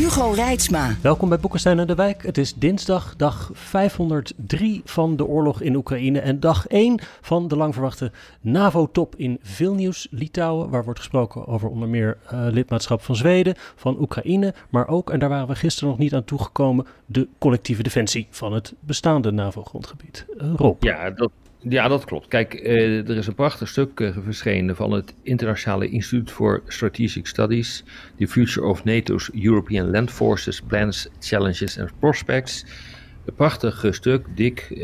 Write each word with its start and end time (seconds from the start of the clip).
Hugo 0.00 0.30
Reitsma. 0.30 0.96
Welkom 1.02 1.28
bij 1.28 1.38
Boekenstein 1.38 1.78
en 1.78 1.86
de 1.86 1.94
Wijk. 1.94 2.22
Het 2.22 2.38
is 2.38 2.54
dinsdag, 2.54 3.16
dag 3.16 3.50
503 3.52 4.82
van 4.84 5.16
de 5.16 5.26
oorlog 5.26 5.60
in 5.60 5.74
Oekraïne 5.74 6.20
en 6.20 6.40
dag 6.40 6.66
1 6.66 7.00
van 7.20 7.48
de 7.48 7.56
lang 7.56 7.74
verwachte 7.74 8.12
NAVO-top 8.40 9.14
in 9.16 9.38
Vilnius, 9.42 10.08
Litouwen, 10.10 10.70
waar 10.70 10.84
wordt 10.84 10.98
gesproken 10.98 11.46
over 11.46 11.68
onder 11.68 11.88
meer 11.88 12.18
uh, 12.32 12.46
lidmaatschap 12.50 13.02
van 13.02 13.16
Zweden, 13.16 13.54
van 13.76 14.00
Oekraïne, 14.00 14.54
maar 14.70 14.88
ook, 14.88 15.10
en 15.10 15.18
daar 15.18 15.28
waren 15.28 15.48
we 15.48 15.54
gisteren 15.54 15.88
nog 15.88 15.98
niet 15.98 16.14
aan 16.14 16.24
toegekomen, 16.24 16.86
de 17.06 17.28
collectieve 17.38 17.82
defensie 17.82 18.26
van 18.30 18.52
het 18.52 18.74
bestaande 18.80 19.30
NAVO-grondgebied. 19.30 20.26
Uh, 20.36 20.52
Rob. 20.56 20.82
Ja, 20.82 21.10
dat, 21.10 21.30
ja, 21.68 21.88
dat 21.88 22.04
klopt. 22.04 22.28
Kijk, 22.28 22.54
uh, 22.54 23.08
er 23.08 23.16
is 23.16 23.26
een 23.26 23.34
prachtig 23.34 23.68
stuk 23.68 24.00
uh, 24.00 24.16
verschenen 24.24 24.76
van 24.76 24.92
het 24.92 25.14
Internationale 25.22 25.88
Instituut 25.88 26.30
voor 26.30 26.62
Strategic 26.66 27.26
Studies, 27.26 27.84
The 28.16 28.28
Future 28.28 28.66
of 28.66 28.84
NATO's 28.84 29.30
European 29.34 29.90
Land 29.90 30.10
Forces, 30.10 30.60
Plans, 30.60 31.08
Challenges 31.18 31.78
and 31.78 31.90
Prospects. 31.98 32.64
Een 33.24 33.34
prachtig 33.34 33.84
uh, 33.84 33.92
stuk, 33.92 34.26
dik, 34.34 34.82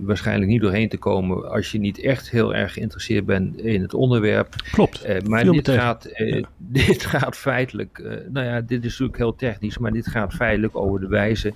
waarschijnlijk 0.00 0.50
niet 0.50 0.60
doorheen 0.60 0.88
te 0.88 0.96
komen 0.96 1.50
als 1.50 1.72
je 1.72 1.78
niet 1.78 2.00
echt 2.00 2.30
heel 2.30 2.54
erg 2.54 2.72
geïnteresseerd 2.72 3.26
bent 3.26 3.58
in 3.58 3.82
het 3.82 3.94
onderwerp. 3.94 4.54
Klopt. 4.70 5.28
maar 5.28 5.44
dit 5.44 5.68
gaat, 5.68 6.08
ja. 6.14 6.40
dit 6.82 7.04
gaat 7.04 7.36
feitelijk, 7.36 8.02
nou 8.28 8.46
ja, 8.46 8.60
dit 8.60 8.84
is 8.84 8.90
natuurlijk 8.90 9.18
heel 9.18 9.34
technisch, 9.34 9.78
maar 9.78 9.92
dit 9.92 10.06
gaat 10.06 10.34
feitelijk 10.34 10.76
over 10.76 11.00
de 11.00 11.08
wijze 11.08 11.52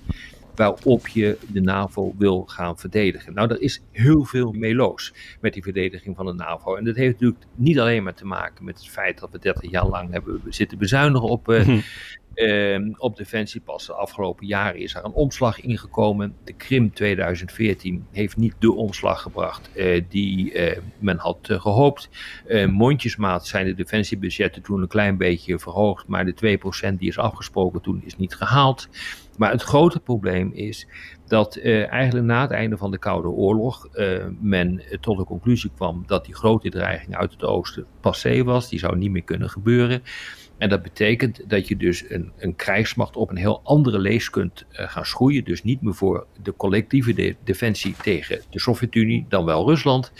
waarop 0.55 1.07
je 1.07 1.37
de 1.47 1.61
NAVO 1.61 2.13
wil 2.17 2.43
gaan 2.45 2.77
verdedigen. 2.77 3.33
Nou, 3.33 3.49
er 3.49 3.61
is 3.61 3.81
heel 3.91 4.23
veel 4.23 4.51
meloos 4.51 5.13
met 5.41 5.53
die 5.53 5.63
verdediging 5.63 6.15
van 6.15 6.25
de 6.25 6.33
NAVO. 6.33 6.75
En 6.75 6.83
dat 6.83 6.95
heeft 6.95 7.13
natuurlijk 7.13 7.45
niet 7.55 7.79
alleen 7.79 8.03
maar 8.03 8.13
te 8.13 8.25
maken 8.25 8.65
met 8.65 8.77
het 8.77 8.89
feit 8.89 9.19
dat 9.19 9.31
we 9.31 9.39
30 9.39 9.71
jaar 9.71 9.87
lang 9.87 10.11
hebben 10.11 10.41
zitten 10.49 10.77
bezuinigen 10.77 11.29
op, 11.29 11.49
uh, 11.49 11.81
uh, 12.35 12.93
op 12.97 13.15
defensie. 13.15 13.61
Pas 13.61 13.85
de 13.85 13.93
afgelopen 13.93 14.47
jaren 14.47 14.79
is 14.79 14.95
er 14.95 15.05
een 15.05 15.11
omslag 15.11 15.61
ingekomen. 15.61 16.35
De 16.43 16.53
Krim 16.53 16.93
2014 16.93 18.05
heeft 18.11 18.37
niet 18.37 18.55
de 18.59 18.73
omslag 18.73 19.21
gebracht 19.21 19.69
uh, 19.75 20.01
die 20.09 20.53
men 20.99 21.17
had 21.17 21.37
gehoopt. 21.41 22.09
mondjesmaat 22.69 23.47
zijn 23.47 23.65
de 23.65 23.73
defensiebudgetten 23.73 24.61
toen 24.61 24.81
een 24.81 24.87
klein 24.87 25.17
beetje 25.17 25.59
verhoogd, 25.59 26.07
maar 26.07 26.25
de 26.25 26.59
2% 26.93 26.93
die 26.97 27.07
is 27.07 27.17
afgesproken 27.17 27.81
toen 27.81 28.01
is 28.05 28.17
niet 28.17 28.35
gehaald. 28.35 28.89
Maar 29.37 29.51
het 29.51 29.61
grote 29.61 29.99
probleem 29.99 30.51
is 30.53 30.87
dat 31.27 31.57
eigenlijk 31.57 32.25
na 32.25 32.41
het 32.41 32.51
einde 32.51 32.77
van 32.77 32.91
de 32.91 32.97
Koude 32.97 33.27
Oorlog 33.27 33.87
men 34.39 34.83
tot 35.01 35.17
de 35.17 35.23
conclusie 35.23 35.71
kwam 35.75 36.03
dat 36.05 36.25
die 36.25 36.35
grote 36.35 36.69
dreiging 36.69 37.15
uit 37.15 37.31
het 37.31 37.43
oosten 37.43 37.85
passé 38.01 38.43
was. 38.43 38.69
Die 38.69 38.79
zou 38.79 38.97
niet 38.97 39.11
meer 39.11 39.23
kunnen 39.23 39.49
gebeuren. 39.49 40.03
En 40.61 40.69
dat 40.69 40.81
betekent 40.81 41.41
dat 41.47 41.67
je 41.67 41.77
dus 41.77 42.03
een, 42.09 42.31
een 42.37 42.55
krijgsmacht 42.55 43.15
op 43.15 43.29
een 43.29 43.37
heel 43.37 43.61
andere 43.63 43.99
lees 43.99 44.29
kunt 44.29 44.65
uh, 44.71 44.89
gaan 44.89 45.05
schroeien. 45.05 45.43
Dus 45.43 45.63
niet 45.63 45.81
meer 45.81 45.93
voor 45.93 46.25
de 46.43 46.53
collectieve 46.55 47.13
de 47.13 47.35
defensie 47.43 47.95
tegen 48.01 48.41
de 48.49 48.59
Sovjet-Unie, 48.59 49.25
dan 49.29 49.45
wel 49.45 49.67
Rusland. 49.67 50.11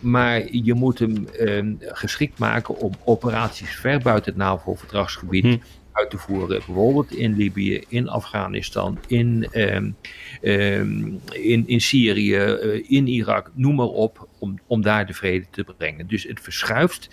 maar 0.00 0.54
je 0.54 0.74
moet 0.74 0.98
hem 0.98 1.26
geschikt 1.80 2.38
maken 2.38 2.78
om 2.78 2.92
operaties 3.04 3.76
ver 3.76 4.00
buiten 4.00 4.32
het 4.32 4.42
NAVO-verdragsgebied. 4.42 5.44
Hm 5.44 5.56
uit 5.92 6.10
te 6.10 6.18
voeren. 6.18 6.48
Bijvoorbeeld 6.66 7.12
in 7.12 7.36
Libië, 7.36 7.84
in 7.88 8.08
Afghanistan, 8.08 8.98
in, 9.06 9.48
um, 9.52 9.96
um, 10.42 11.20
in, 11.32 11.66
in 11.66 11.80
Syrië, 11.80 12.36
uh, 12.36 12.84
in 12.88 13.06
Irak, 13.06 13.50
noem 13.54 13.74
maar 13.74 13.86
op, 13.86 14.28
om, 14.38 14.58
om 14.66 14.82
daar 14.82 15.06
de 15.06 15.14
vrede 15.14 15.46
te 15.50 15.64
brengen. 15.76 16.06
Dus 16.06 16.22
het 16.22 16.40
verschuift 16.40 17.08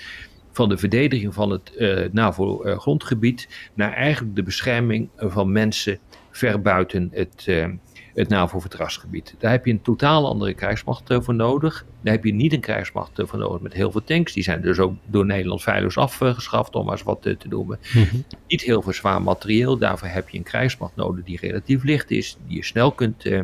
van 0.52 0.70
de 0.70 0.78
verdediging 0.78 1.34
van 1.34 1.52
het 1.52 1.72
uh, 1.78 2.06
NAVO-grondgebied 2.12 3.70
naar 3.74 3.94
eigenlijk 3.94 4.36
de 4.36 4.44
bescherming 4.44 5.10
van 5.18 5.52
mensen 5.52 6.00
ver 6.32 6.62
buiten 6.62 7.10
het, 7.14 7.46
uh, 7.50 7.68
het 8.14 8.30
NAVO-verdragsgebied. 8.30 9.36
Daar 9.40 9.52
heb 9.52 9.66
je 9.66 9.72
een 9.72 9.82
totaal 9.82 10.28
andere 10.28 10.54
krijgsmacht 10.54 11.04
voor 11.08 11.36
nodig. 11.36 11.86
Daar 12.02 12.14
heb 12.14 12.24
je 12.24 12.34
niet 12.34 12.54
een 12.54 12.60
krijgsmacht 12.60 13.12
voor 13.16 13.40
nodig 13.40 13.62
met 13.62 13.74
heel 13.74 13.92
veel 13.92 14.04
tanks. 14.04 14.34
Die 14.34 14.44
zijn 14.44 14.62
dus 14.62 14.80
ook 14.80 14.94
door 15.06 15.26
Nederland 15.26 15.62
veilig 15.62 15.98
afgeschaft, 15.98 16.76
om 16.76 16.84
maar 16.86 16.94
eens 16.94 17.04
wat 17.04 17.22
te, 17.22 17.38
noemen. 17.50 17.80
Mm 17.94 18.04
-hmm. 18.04 18.24
Niet 18.48 18.62
heel 18.62 18.82
veel 18.82 18.94
zwaar 18.94 19.22
materieel. 19.22 19.78
Daarvoor 19.78 20.08
heb 20.08 20.30
je 20.30 20.38
een 20.38 20.44
krijgsmacht 20.44 20.96
nodig 20.96 21.26
die 21.26 21.40
relatief 21.42 21.84
licht 21.84 22.12
is, 22.12 22.38
die 22.48 22.56
je 22.56 22.64
snel 22.64 22.92
kunt 22.92 23.26
uh, 23.26 23.42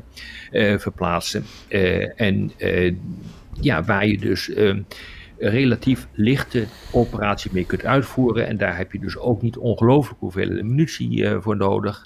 verplaatsen. 0.77 1.45
En 2.15 2.51
ja, 3.61 3.83
waar 3.83 4.07
je 4.07 4.17
dus 4.17 4.51
relatief 5.37 6.07
lichte 6.13 6.65
operatie 6.91 7.51
mee 7.53 7.65
kunt 7.65 7.85
uitvoeren. 7.85 8.47
En 8.47 8.57
daar 8.57 8.77
heb 8.77 8.91
je 8.91 8.99
dus 8.99 9.17
ook 9.17 9.41
niet 9.41 9.57
ongelooflijk 9.57 10.19
hoeveel 10.19 10.63
munitie 10.63 11.29
voor 11.29 11.57
nodig. 11.57 12.05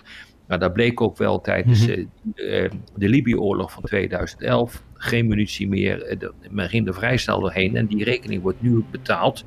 Nou, 0.50 0.62
dat 0.62 0.74
bleek 0.74 1.02
ook 1.02 1.18
wel 1.18 1.42
tijdens 1.42 1.88
mm 1.88 1.94
-hmm. 1.94 2.34
uh, 2.36 2.70
de 2.96 3.10
Libië-oorlog 3.10 3.72
van 3.72 3.84
2011. 3.84 4.84
Geen 4.94 5.28
munitie 5.28 5.68
meer. 5.68 6.18
Men 6.50 6.70
ging 6.70 6.88
er 6.88 6.94
vrij 6.94 7.18
snel 7.18 7.40
doorheen. 7.40 7.76
En 7.76 7.86
die 7.86 8.04
rekening 8.04 8.42
wordt 8.42 8.62
nu 8.62 8.84
betaald. 8.92 9.46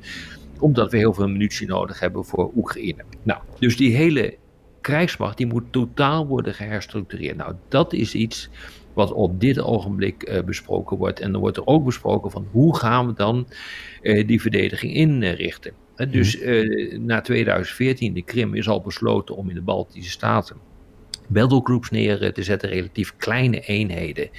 Omdat 0.59 0.91
we 0.91 0.97
heel 0.97 1.13
veel 1.13 1.27
munitie 1.27 1.67
nodig 1.67 1.99
hebben 1.99 2.25
voor 2.25 2.51
Oekraïne. 2.55 3.03
Nou, 3.23 3.41
dus 3.59 3.77
die 3.77 3.95
hele 3.95 4.37
krijgsmacht 4.81 5.37
die 5.37 5.47
moet 5.47 5.71
totaal 5.71 6.27
worden 6.27 6.53
geherstructureerd. 6.53 7.37
Nou, 7.37 7.53
dat 7.67 7.93
is 7.93 8.15
iets 8.15 8.49
wat 8.93 9.11
op 9.11 9.39
dit 9.39 9.61
ogenblik 9.61 10.29
uh, 10.29 10.43
besproken 10.43 10.97
wordt. 10.97 11.19
En 11.19 11.31
dan 11.31 11.41
wordt 11.41 11.57
er 11.57 11.67
ook 11.67 11.85
besproken 11.85 12.31
van 12.31 12.47
hoe 12.51 12.77
gaan 12.77 13.07
we 13.07 13.13
dan 13.13 13.47
die 14.25 14.41
verdediging 14.41 14.93
inrichten. 14.93 15.73
dus 16.09 16.39
na 16.97 17.21
2014, 17.21 18.13
de 18.13 18.23
Krim 18.23 18.55
is 18.55 18.69
al 18.69 18.81
besloten 18.81 19.35
om 19.35 19.49
in 19.49 19.55
de 19.55 19.61
Baltische 19.61 20.11
Staten 20.11 20.57
battlegroups 21.27 21.89
neer 21.89 22.33
te 22.33 22.43
zetten, 22.43 22.69
relatief 22.69 23.13
kleine 23.17 23.59
eenheden. 23.59 24.29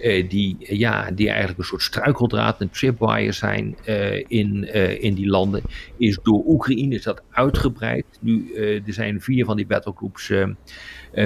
Uh, 0.00 0.28
die, 0.28 0.56
ja, 0.58 1.10
die 1.10 1.28
eigenlijk 1.28 1.58
een 1.58 1.64
soort 1.64 1.82
struikeldraad, 1.82 2.60
een 2.60 2.70
tripwire 2.70 3.32
zijn 3.32 3.76
uh, 3.86 4.24
in, 4.28 4.68
uh, 4.74 5.02
in 5.02 5.14
die 5.14 5.26
landen. 5.26 5.62
Is 5.96 6.18
door 6.22 6.42
Oekraïne 6.46 6.94
is 6.94 7.02
dat 7.02 7.22
uitgebreid. 7.30 8.04
Nu, 8.20 8.54
er 8.54 8.82
zijn 8.92 9.20
vier 9.20 9.44
van 9.44 9.56
die 9.56 9.66
battlegroups 9.66 10.32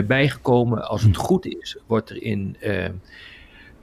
bijgekomen. 0.06 0.88
Als 0.88 1.02
het 1.02 1.16
goed 1.16 1.46
is, 1.46 1.76
wordt 1.86 2.10
er 2.10 2.22
in 2.22 2.56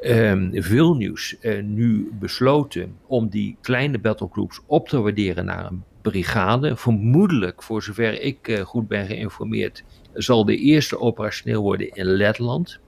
um, 0.04 0.50
Vilnius 0.54 1.36
nu 1.64 2.10
besloten 2.20 2.96
om 3.08 3.30
die 3.30 3.58
kleine 3.62 4.00
battlegroups 4.00 4.60
op 4.66 4.88
te 4.88 5.02
waarderen 5.02 5.46
naar 5.46 5.66
een 5.66 5.84
brigade. 6.02 6.76
Vermoedelijk, 6.76 7.64
voor 7.64 7.84
zover 7.84 8.22
ik 8.22 8.62
goed 8.64 8.88
ben 8.88 9.06
geïnformeerd, 9.06 9.84
zal 10.14 10.46
de 10.46 10.58
eerste 10.58 11.00
operationeel 11.00 11.62
worden 11.62 11.90
in 11.90 12.06
Letland. 12.06 12.80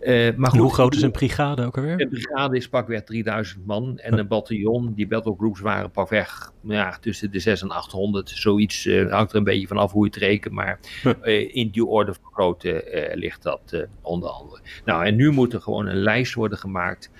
Uh, 0.00 0.34
maar 0.36 0.50
goed, 0.50 0.60
hoe 0.60 0.72
groot 0.72 0.94
is 0.94 1.02
een 1.02 1.10
brigade 1.10 1.64
ook 1.64 1.76
alweer? 1.76 2.00
Een 2.00 2.08
brigade 2.08 2.56
is 2.56 2.68
pakweg 2.68 3.02
3000 3.02 3.66
man. 3.66 3.98
En 3.98 4.18
een 4.18 4.28
bataljon, 4.28 4.92
die 4.94 5.06
battlegroups 5.06 5.60
waren 5.60 5.90
pakweg 5.90 6.52
ja, 6.62 6.98
tussen 7.00 7.30
de 7.30 7.38
6 7.38 7.62
en 7.62 7.70
800. 7.70 8.30
Zoiets 8.30 8.84
uh, 8.84 9.12
hangt 9.12 9.30
er 9.30 9.38
een 9.38 9.44
beetje 9.44 9.66
vanaf 9.66 9.92
hoe 9.92 10.04
je 10.04 10.10
het 10.10 10.20
rekent. 10.20 10.54
Maar 10.54 10.80
uh, 11.04 11.54
in 11.54 11.70
die 11.70 11.84
orde 11.84 12.14
van 12.14 12.32
grootte 12.32 13.10
ligt 13.14 13.42
dat 13.42 13.86
onder 14.02 14.28
andere. 14.28 14.60
Nou, 14.84 15.04
en 15.04 15.16
nu 15.16 15.30
moet 15.30 15.52
er 15.52 15.60
gewoon 15.60 15.86
een 15.86 16.02
lijst 16.02 16.34
worden 16.34 16.58
gemaakt. 16.58 17.10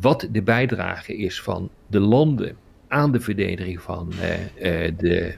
Wat 0.00 0.28
de 0.32 0.42
bijdrage 0.42 1.16
is 1.16 1.42
van 1.42 1.70
de 1.86 2.00
landen 2.00 2.56
aan 2.88 3.12
de 3.12 3.20
verdediging 3.20 3.82
van 3.82 4.12
de 4.96 5.34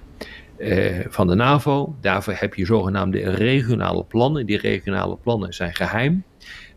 uh, 0.63 1.01
van 1.09 1.27
de 1.27 1.35
NAVO. 1.35 1.95
Daarvoor 2.01 2.35
heb 2.37 2.55
je 2.55 2.67
zogenaamde 2.67 3.31
regionale 3.31 4.05
plannen. 4.05 4.47
Die 4.47 4.59
regionale 4.59 5.17
plannen 5.17 5.55
zijn 5.55 5.75
geheim, 5.75 6.25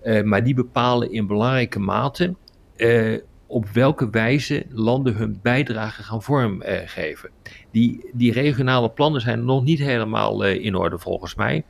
uh, 0.03 0.23
maar 0.23 0.43
die 0.43 0.53
bepalen 0.53 1.11
in 1.11 1.27
belangrijke 1.27 1.79
mate 1.79 2.35
uh, 2.77 3.19
op 3.47 3.69
welke 3.69 4.09
wijze 4.09 4.65
landen 4.69 5.15
hun 5.15 5.39
bijdrage 5.41 6.03
gaan 6.03 6.23
vormgeven. 6.23 7.29
Die, 7.71 8.09
die 8.13 8.31
regionale 8.31 8.89
plannen 8.89 9.21
zijn 9.21 9.45
nog 9.45 9.63
niet 9.63 9.79
helemaal 9.79 10.43
in 10.45 10.75
orde 10.75 10.99
volgens 10.99 11.35
mij. 11.35 11.63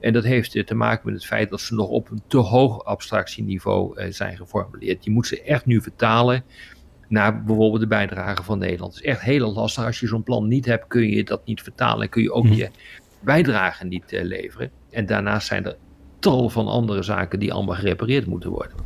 En 0.00 0.12
dat 0.12 0.24
heeft 0.24 0.66
te 0.66 0.74
maken 0.74 1.02
met 1.04 1.14
het 1.14 1.26
feit 1.26 1.50
dat 1.50 1.60
ze 1.60 1.74
nog 1.74 1.88
op 1.88 2.10
een 2.10 2.22
te 2.26 2.36
hoog 2.36 2.84
abstractieniveau 2.84 4.10
zijn 4.12 4.36
geformuleerd. 4.36 5.04
Je 5.04 5.10
moet 5.10 5.26
ze 5.26 5.42
echt 5.42 5.66
nu 5.66 5.80
vertalen 5.80 6.44
naar 7.12 7.42
bijvoorbeeld 7.42 7.80
de 7.80 7.86
bijdrage 7.86 8.42
van 8.42 8.58
Nederland. 8.58 8.94
Het 8.94 9.04
is 9.04 9.10
echt 9.10 9.20
heel 9.20 9.52
lastig. 9.52 9.84
Als 9.84 10.00
je 10.00 10.06
zo'n 10.06 10.22
plan 10.22 10.48
niet 10.48 10.66
hebt, 10.66 10.86
kun 10.88 11.08
je 11.08 11.24
dat 11.24 11.40
niet 11.44 11.62
vertalen 11.62 12.02
en 12.02 12.08
kun 12.08 12.22
je 12.22 12.32
ook 12.32 12.44
mhm. 12.44 12.54
je 12.54 12.70
bijdrage 13.20 13.84
niet 13.84 14.12
uh, 14.12 14.22
leveren. 14.22 14.70
En 14.90 15.06
daarnaast 15.06 15.46
zijn 15.46 15.64
er 15.64 15.76
tal 16.18 16.48
van 16.48 16.66
andere 16.66 17.02
zaken 17.02 17.38
die 17.38 17.52
allemaal 17.52 17.74
gerepareerd 17.74 18.26
moeten 18.26 18.50
worden. 18.50 18.76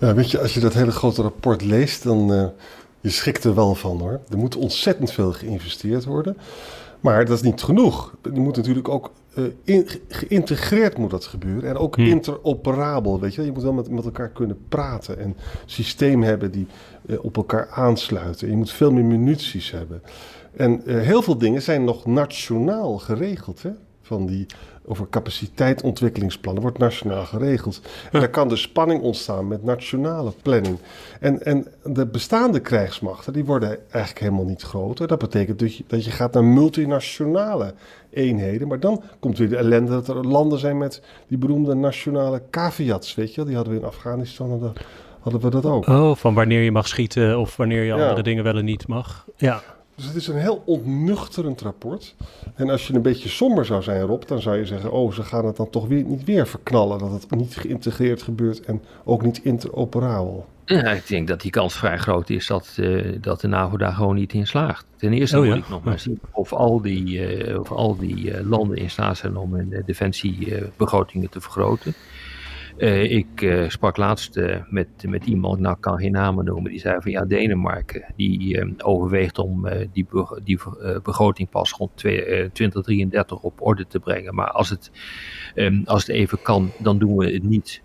Ja, 0.00 0.14
weet 0.14 0.30
je, 0.30 0.40
als 0.40 0.54
je 0.54 0.60
dat 0.60 0.74
hele 0.74 0.90
grote 0.90 1.22
rapport 1.22 1.62
leest, 1.62 2.02
dan 2.02 2.32
uh, 2.32 2.46
je 3.00 3.10
schrikt 3.10 3.44
er 3.44 3.54
wel 3.54 3.74
van 3.74 3.98
hoor. 3.98 4.20
Er 4.30 4.38
moet 4.38 4.56
ontzettend 4.56 5.12
veel 5.12 5.32
geïnvesteerd 5.32 6.04
worden. 6.04 6.36
Maar 7.00 7.24
dat 7.24 7.36
is 7.36 7.42
niet 7.42 7.62
genoeg. 7.62 8.14
Er 8.22 8.40
moet 8.40 8.56
natuurlijk 8.56 8.88
ook 8.88 9.10
uh, 9.36 9.88
geïntegreerd 10.08 10.98
moet 10.98 11.10
dat 11.10 11.24
gebeuren. 11.24 11.68
En 11.68 11.76
ook 11.76 11.96
hm. 11.96 12.02
interoperabel, 12.02 13.20
weet 13.20 13.34
je. 13.34 13.44
Je 13.44 13.52
moet 13.52 13.62
wel 13.62 13.72
met, 13.72 13.90
met 13.90 14.04
elkaar 14.04 14.30
kunnen 14.30 14.58
praten. 14.68 15.18
En 15.18 15.36
systeem 15.64 16.22
hebben 16.22 16.50
die 16.50 16.66
uh, 17.06 17.24
op 17.24 17.36
elkaar 17.36 17.68
aansluiten. 17.68 18.50
Je 18.50 18.56
moet 18.56 18.72
veel 18.72 18.92
meer 18.92 19.04
munities 19.04 19.70
hebben. 19.70 20.02
En 20.56 20.82
uh, 20.84 21.00
heel 21.00 21.22
veel 21.22 21.38
dingen 21.38 21.62
zijn 21.62 21.84
nog 21.84 22.06
nationaal 22.06 22.98
geregeld, 22.98 23.62
hè. 23.62 23.70
Van 24.06 24.26
die 24.26 24.46
over 24.84 25.08
capaciteitontwikkelingsplannen 25.10 26.62
wordt 26.62 26.78
nationaal 26.78 27.24
geregeld. 27.24 27.80
En 28.12 28.20
daar 28.20 28.28
kan 28.28 28.48
de 28.48 28.56
spanning 28.56 29.02
ontstaan 29.02 29.48
met 29.48 29.64
nationale 29.64 30.32
planning. 30.42 30.78
En, 31.20 31.42
en 31.42 31.66
de 31.84 32.06
bestaande 32.06 32.60
krijgsmachten, 32.60 33.32
die 33.32 33.44
worden 33.44 33.78
eigenlijk 33.90 34.18
helemaal 34.24 34.44
niet 34.44 34.62
groter. 34.62 35.06
Dat 35.06 35.18
betekent 35.18 35.58
dat 35.58 35.76
je, 35.76 35.84
dat 35.86 36.04
je 36.04 36.10
gaat 36.10 36.32
naar 36.32 36.44
multinationale 36.44 37.74
eenheden. 38.10 38.68
Maar 38.68 38.80
dan 38.80 39.02
komt 39.20 39.38
weer 39.38 39.48
de 39.48 39.56
ellende 39.56 39.90
dat 39.90 40.08
er 40.08 40.26
landen 40.26 40.58
zijn 40.58 40.78
met 40.78 41.02
die 41.28 41.38
beroemde 41.38 41.74
nationale 41.74 42.42
caveats, 42.50 43.14
weet 43.14 43.34
je. 43.34 43.44
Die 43.44 43.54
hadden 43.54 43.72
we 43.74 43.80
in 43.80 43.86
Afghanistan 43.86 44.50
en 44.50 44.58
dan 44.58 44.72
hadden 45.20 45.40
we 45.40 45.50
dat 45.50 45.64
ook. 45.64 45.86
Oh, 45.86 46.16
van 46.16 46.34
wanneer 46.34 46.62
je 46.62 46.72
mag 46.72 46.88
schieten 46.88 47.38
of 47.38 47.56
wanneer 47.56 47.82
je 47.82 47.92
andere 47.92 48.22
dingen 48.22 48.44
wel 48.44 48.56
en 48.56 48.64
niet 48.64 48.88
mag. 48.88 49.26
Ja. 49.36 49.62
Dus 49.96 50.04
het 50.04 50.14
is 50.14 50.26
een 50.26 50.36
heel 50.36 50.62
ontnuchterend 50.66 51.60
rapport. 51.60 52.14
En 52.54 52.70
als 52.70 52.86
je 52.86 52.94
een 52.94 53.02
beetje 53.02 53.28
somber 53.28 53.64
zou 53.64 53.82
zijn, 53.82 54.00
Rob, 54.00 54.22
dan 54.26 54.40
zou 54.40 54.56
je 54.56 54.66
zeggen: 54.66 54.92
Oh, 54.92 55.12
ze 55.12 55.22
gaan 55.22 55.46
het 55.46 55.56
dan 55.56 55.70
toch 55.70 55.86
weer, 55.86 56.04
niet 56.04 56.24
weer 56.24 56.46
verknallen. 56.46 56.98
Dat 56.98 57.12
het 57.12 57.30
niet 57.30 57.56
geïntegreerd 57.56 58.22
gebeurt 58.22 58.60
en 58.60 58.82
ook 59.04 59.22
niet 59.22 59.40
interoperabel. 59.42 60.46
Ja, 60.64 60.90
ik 60.90 61.06
denk 61.06 61.28
dat 61.28 61.40
die 61.40 61.50
kans 61.50 61.74
vrij 61.74 61.98
groot 61.98 62.30
is 62.30 62.46
dat, 62.46 62.76
uh, 62.80 63.16
dat 63.20 63.40
de 63.40 63.48
NAVO 63.48 63.76
daar 63.76 63.92
gewoon 63.92 64.14
niet 64.14 64.32
in 64.32 64.46
slaagt. 64.46 64.86
Ten 64.96 65.12
eerste 65.12 65.38
oh, 65.38 65.46
moet 65.46 65.56
ik 65.56 65.68
nog 65.68 65.84
maar 65.84 65.98
zien 65.98 66.20
of 66.32 66.52
al 66.52 66.80
die, 66.80 67.38
uh, 67.46 67.60
of 67.60 67.72
al 67.72 67.96
die 67.96 68.16
uh, 68.16 68.40
landen 68.48 68.76
in 68.76 68.90
staat 68.90 69.16
zijn 69.16 69.36
om 69.36 69.54
hun 69.54 69.82
defensiebegrotingen 69.86 71.30
te 71.30 71.40
vergroten. 71.40 71.94
Uh, 72.78 73.10
ik 73.10 73.40
uh, 73.40 73.68
sprak 73.68 73.96
laatst 73.96 74.36
uh, 74.36 74.56
met, 74.70 74.88
met 75.06 75.26
iemand, 75.26 75.60
nou 75.60 75.76
kan 75.80 75.98
geen 75.98 76.12
namen 76.12 76.44
noemen, 76.44 76.70
die 76.70 76.80
zei 76.80 77.00
van 77.00 77.10
ja, 77.10 77.24
Denemarken, 77.24 78.04
die 78.16 78.84
overweegt 78.84 79.38
om 79.38 79.68
die, 79.92 80.06
be 80.10 80.40
die 80.44 80.58
begroting 81.02 81.48
pas 81.50 81.72
rond 81.72 81.96
2033 81.96 83.42
op 83.42 83.62
orde 83.62 83.86
te 83.86 83.98
brengen. 83.98 84.34
Maar 84.34 84.50
als 84.50 84.70
het, 84.70 84.90
um, 85.54 85.82
als 85.84 86.06
het 86.06 86.16
even 86.16 86.42
kan, 86.42 86.70
dan 86.78 86.98
doen 86.98 87.16
we 87.16 87.32
het 87.32 87.42
niet. 87.42 87.82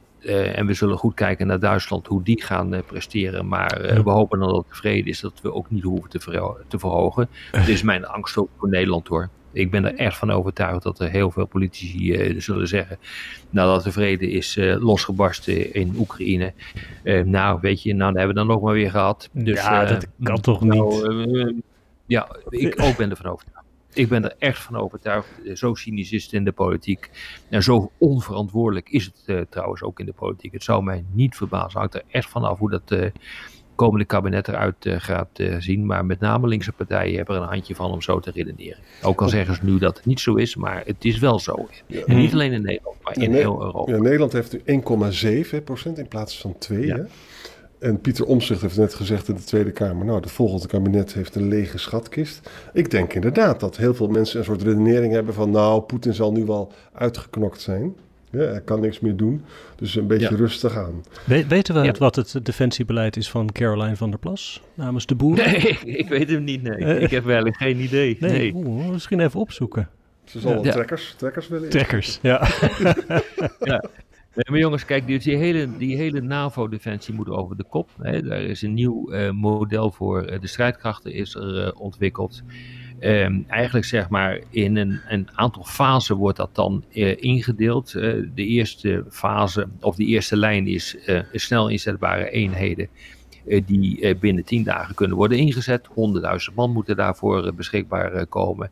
en 0.56 0.66
we 0.66 0.74
zullen 0.74 0.98
goed 0.98 1.14
kijken 1.14 1.48
naar 1.48 1.60
Duitsland, 1.60 2.08
hoe 2.08 2.24
die 2.24 2.42
gaan 2.42 2.84
presteren. 2.86 3.48
Maar 3.48 4.02
we 4.04 4.12
hopen 4.12 4.40
dan 4.40 4.50
dat 4.50 4.66
het 4.68 4.78
vrede 4.78 5.10
is, 5.10 5.20
dat 5.20 5.42
we 5.42 5.54
ook 5.54 5.70
niet 5.70 5.84
hoeven 5.84 6.10
te, 6.10 6.20
ver 6.20 6.56
te 6.68 6.80
verhogen. 6.80 7.30
Is 7.68 7.84
mijn 7.84 8.06
angst 8.06 8.38
ook 8.38 8.50
voor 8.58 8.70
Nederland 8.70 9.08
hoor 9.08 9.30
ik 9.52 9.72
ben 9.72 9.86
er 9.86 9.96
echt 9.96 10.18
van 10.18 10.32
overtuigd 10.32 10.84
dat 10.84 11.00
er 11.00 11.10
heel 11.10 11.32
veel 11.32 11.46
politici 11.46 12.14
uh, 12.14 12.42
zullen 12.42 12.68
zeggen, 12.68 12.98
nadat 13.50 13.84
de 13.84 13.92
vrede 13.92 14.32
is 14.32 14.58
uh, 14.58 14.84
losgebarsten 14.84 15.74
in 15.74 15.96
Oekraïne, 15.98 16.54
uh, 17.04 17.24
nou 17.24 17.60
weet 17.62 17.84
je, 17.84 17.94
nou 17.94 18.18
hebben 18.18 18.28
we 18.28 18.34
dan 18.34 18.48
nog 18.48 18.62
maar 18.62 18.74
weer 18.74 18.92
gehad. 18.92 19.30
Dus, 19.32 19.62
ja, 19.62 19.86
dat 19.86 20.08
kan 20.24 20.42
toch 20.42 20.62
nou, 20.62 21.26
niet? 21.26 21.54
ja, 22.06 22.36
ik 22.50 22.82
ook 22.82 22.98
ben 22.98 23.10
ervan 23.10 23.32
overtuigd. 23.32 23.60
Ik 23.94 24.10
ben 24.10 24.24
er 24.24 24.36
echt 24.40 24.62
van 24.62 24.76
overtuigd. 24.76 25.28
Zo 25.54 25.76
cynisch 25.76 26.12
is 26.12 26.24
het 26.24 26.34
in 26.34 26.44
de 26.44 26.52
politiek. 26.52 27.10
En 27.50 27.64
zo 27.64 27.92
onverantwoordelijk 27.98 28.90
is 28.90 29.12
het 29.26 29.52
trouwens 29.52 29.82
ook 29.82 30.00
in 30.00 30.06
de 30.06 30.14
politiek. 30.14 30.54
Het 30.54 30.64
zou 30.64 30.84
mij 30.84 31.04
niet 31.12 31.36
verbazen. 31.36 31.80
Hangt 31.80 31.94
er 31.94 32.04
echt 32.08 32.30
vanaf 32.30 32.60
hoe 32.60 32.70
dat 32.70 33.12
komende 33.76 34.06
kabinet 34.06 34.48
eruit 34.48 34.86
uh, 34.86 34.96
gaat 34.98 35.40
uh, 35.40 35.56
zien. 35.60 35.86
Maar 35.86 36.06
met 36.06 36.20
name 36.20 36.48
linkse 36.48 36.72
partijen 36.72 37.16
hebben 37.16 37.36
er 37.36 37.42
een 37.42 37.48
handje 37.48 37.76
van 37.76 37.92
om 37.92 38.02
zo 38.02 38.20
te 38.20 38.32
redeneren. 38.32 38.78
Ook 39.02 39.22
al 39.22 39.30
zeggen 39.30 39.56
ze 39.56 39.62
nu 39.64 39.78
dat 39.78 39.98
het 39.98 40.06
niet 40.06 40.20
zo 40.20 40.36
is, 40.36 40.56
maar 40.56 40.84
het 40.86 41.06
is 41.06 41.20
wel 41.20 41.40
zo. 41.40 41.68
En 42.06 42.18
niet 42.18 42.34
alleen 42.34 42.52
in 42.52 42.62
Nederland, 42.62 42.98
maar 43.04 43.18
in 43.18 43.34
heel 43.34 43.62
Europa. 43.62 43.92
Ja, 43.92 43.98
Nederland 43.98 44.34
heeft 44.34 44.66
nu 44.66 44.82
1,7 45.60 45.64
procent 45.64 45.98
in 45.98 46.08
plaats 46.08 46.40
van 46.40 46.58
2. 46.58 46.86
Ja. 46.86 47.06
En 47.82 48.02
Pieter 48.02 48.26
Omzicht 48.26 48.62
heeft 48.62 48.78
net 48.78 48.94
gezegd 48.94 49.28
in 49.28 49.36
de 49.36 49.44
Tweede 49.44 49.72
Kamer: 49.72 50.06
Nou, 50.06 50.20
het 50.20 50.32
volgende 50.32 50.68
kabinet 50.68 51.14
heeft 51.14 51.36
een 51.36 51.48
lege 51.48 51.78
schatkist. 51.78 52.50
Ik 52.74 52.92
denk 52.92 53.14
inderdaad 53.14 53.60
dat 53.60 53.78
heel 53.78 53.94
veel 53.94 54.08
mensen 54.08 54.40
een 54.40 54.46
soort 54.46 54.62
redenering 54.62 55.14
hebben 55.14 55.34
van: 55.34 55.52
Nou, 55.52 55.82
Poetin 55.82 56.14
zal 56.14 56.32
nu 56.32 56.46
wel 56.46 56.72
uitgeknokt 56.94 57.62
zijn. 57.62 57.96
Ja, 58.32 58.40
hij 58.40 58.62
kan 58.62 58.80
niks 58.80 59.00
meer 59.00 59.16
doen. 59.16 59.44
Dus 59.76 59.96
een 59.96 60.08
beetje 60.08 60.36
rustig 60.36 60.78
aan. 60.78 61.04
weten 61.26 61.82
we 61.82 61.94
wat 61.98 62.16
het 62.16 62.40
defensiebeleid 62.44 63.18
is 63.18 63.30
van 63.30 63.52
Caroline 63.52 63.96
van 63.96 64.10
der 64.10 64.20
Plas 64.20 64.62
namens 64.74 65.06
de 65.06 65.16
boeren? 65.16 65.52
Nee, 65.52 65.80
ik 66.02 66.10
weet 66.10 66.30
hem 66.30 66.44
niet. 66.44 66.64
Nee. 66.64 66.80
Uh, 66.80 67.02
ik 67.02 67.12
heb 67.12 67.24
wel 67.24 67.52
geen 67.52 67.80
idee. 67.80 68.18
Nee, 68.20 68.54
nee. 68.54 68.92
misschien 68.92 69.20
even 69.20 69.40
opzoeken. 69.40 69.90
Ze 70.24 70.40
zal 70.40 70.54
wel 70.54 70.62
trekkers, 70.62 71.14
trekkers 71.18 71.48
willen. 71.48 71.70
Trekkers, 71.70 72.20
ja. 72.22 72.48
ja. 73.60 73.84
Nee, 74.36 74.46
maar 74.50 74.60
jongens, 74.60 74.86
kijk, 74.86 75.08
die 75.08 75.38
hele, 75.38 75.78
die 75.78 75.96
hele 75.96 76.22
NAVO-defensie 76.22 77.14
moet 77.14 77.30
over 77.30 77.58
de 77.58 77.64
kop. 77.64 77.90
Hè. 78.02 78.22
Daar 78.22 78.42
is 78.42 78.62
een 78.62 78.74
nieuw 78.74 79.14
uh, 79.14 79.32
model 79.32 79.92
voor 79.92 80.32
uh, 80.32 80.40
de 80.40 80.48
strijdkrachten 80.48 81.14
is 81.14 81.36
er 81.36 81.66
uh, 81.66 81.82
ontwikkeld. 81.82 82.42
Um, 83.04 83.46
eigenlijk 83.48 83.86
zeg 83.86 84.10
maar 84.10 84.40
in 84.50 84.76
een, 84.76 85.00
een 85.08 85.30
aantal 85.34 85.64
fasen 85.64 86.16
wordt 86.16 86.38
dat 86.38 86.56
dan 86.56 86.84
uh, 86.92 87.16
ingedeeld. 87.18 87.94
Uh, 87.94 88.02
de 88.36 88.46
eerste 88.46 89.06
fase 89.10 89.68
of 89.80 89.96
de 89.96 90.06
eerste 90.06 90.38
lijn 90.38 90.68
is 90.68 90.98
uh, 91.06 91.20
snel 91.34 91.70
inzetbare 91.70 92.30
eenheden 92.30 92.88
die 93.66 94.16
binnen 94.16 94.44
tien 94.44 94.64
dagen 94.64 94.96
kunnen 94.96 95.18
worden 95.18 95.38
ingezet. 95.38 95.88
100.000 95.88 95.94
man 96.56 96.72
moeten 96.72 96.96
daarvoor 96.96 97.54
beschikbaar 97.54 98.26
komen. 98.26 98.72